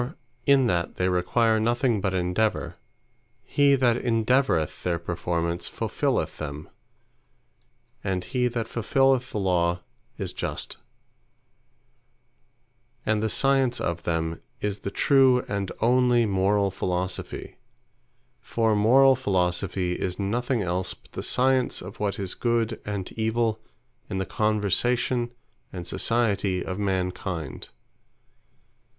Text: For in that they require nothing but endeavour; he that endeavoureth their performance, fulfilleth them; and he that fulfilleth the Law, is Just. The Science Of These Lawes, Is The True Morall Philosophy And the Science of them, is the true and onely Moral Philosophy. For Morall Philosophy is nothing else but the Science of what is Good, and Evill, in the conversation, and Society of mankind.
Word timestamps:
For 0.07 0.15
in 0.47 0.65
that 0.65 0.95
they 0.95 1.07
require 1.09 1.59
nothing 1.59 2.01
but 2.01 2.15
endeavour; 2.15 2.75
he 3.43 3.75
that 3.75 3.97
endeavoureth 3.97 4.81
their 4.81 4.97
performance, 4.97 5.67
fulfilleth 5.69 6.37
them; 6.39 6.69
and 8.03 8.23
he 8.23 8.47
that 8.47 8.65
fulfilleth 8.67 9.29
the 9.29 9.37
Law, 9.37 9.81
is 10.17 10.33
Just. 10.33 10.77
The 13.05 13.29
Science 13.29 13.79
Of 13.79 13.97
These 14.01 14.07
Lawes, 14.07 14.37
Is 14.59 14.79
The 14.79 14.89
True 14.89 15.43
Morall 15.43 15.45
Philosophy 15.45 15.45
And 15.45 15.69
the 15.69 15.69
Science 15.69 15.69
of 15.69 15.69
them, 15.69 15.69
is 15.69 15.69
the 15.69 15.69
true 15.69 15.69
and 15.71 15.71
onely 15.81 16.25
Moral 16.25 16.71
Philosophy. 16.71 17.57
For 18.39 18.75
Morall 18.75 19.15
Philosophy 19.15 19.93
is 19.99 20.17
nothing 20.17 20.63
else 20.63 20.95
but 20.95 21.11
the 21.11 21.21
Science 21.21 21.79
of 21.79 21.99
what 21.99 22.17
is 22.17 22.33
Good, 22.33 22.81
and 22.87 23.05
Evill, 23.19 23.59
in 24.09 24.17
the 24.17 24.25
conversation, 24.25 25.29
and 25.71 25.87
Society 25.87 26.65
of 26.65 26.79
mankind. 26.79 27.69